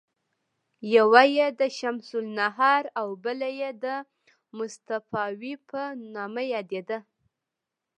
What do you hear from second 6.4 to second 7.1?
یادیده.